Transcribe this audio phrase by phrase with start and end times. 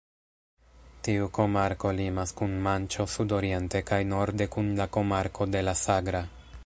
[1.07, 6.25] Tiu komarko limas kun Manĉo sudoriente kaj norde kun la komarko de la Sagra.